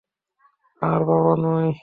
[0.81, 1.71] আর বাবা নয়।